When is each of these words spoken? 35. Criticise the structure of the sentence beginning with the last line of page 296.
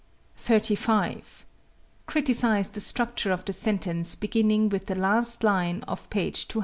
35. 0.35 1.45
Criticise 2.07 2.69
the 2.69 2.81
structure 2.81 3.31
of 3.31 3.45
the 3.45 3.53
sentence 3.53 4.15
beginning 4.15 4.67
with 4.67 4.87
the 4.87 4.95
last 4.95 5.43
line 5.43 5.83
of 5.87 6.09
page 6.09 6.47
296. 6.47 6.59